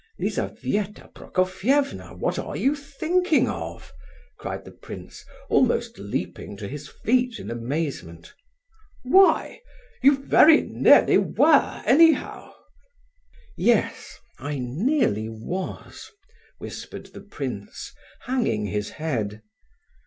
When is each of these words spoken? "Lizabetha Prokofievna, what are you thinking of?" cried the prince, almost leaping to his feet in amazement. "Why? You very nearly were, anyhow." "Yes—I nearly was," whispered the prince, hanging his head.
"Lizabetha 0.17 1.11
Prokofievna, 1.13 2.17
what 2.17 2.39
are 2.39 2.57
you 2.57 2.73
thinking 2.73 3.47
of?" 3.47 3.93
cried 4.39 4.65
the 4.65 4.71
prince, 4.71 5.23
almost 5.47 5.99
leaping 5.99 6.57
to 6.57 6.67
his 6.67 6.89
feet 6.89 7.37
in 7.37 7.51
amazement. 7.51 8.33
"Why? 9.03 9.61
You 10.01 10.17
very 10.25 10.61
nearly 10.63 11.19
were, 11.19 11.83
anyhow." 11.85 12.51
"Yes—I 13.55 14.57
nearly 14.57 15.29
was," 15.29 16.09
whispered 16.57 17.13
the 17.13 17.21
prince, 17.21 17.93
hanging 18.21 18.65
his 18.65 18.89
head. 18.89 19.43